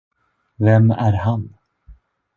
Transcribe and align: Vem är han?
Vem 0.59 0.91
är 0.91 1.13
han? 1.13 1.53